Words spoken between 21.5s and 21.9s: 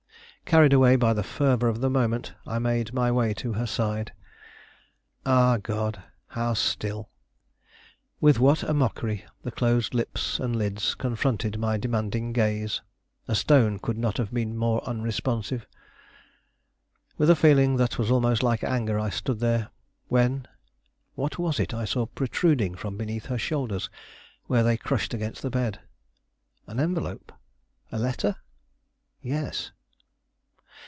it I